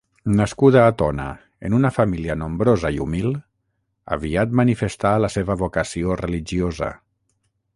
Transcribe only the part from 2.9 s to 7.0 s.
i humil, aviat manifestà la seva vocació religiosa.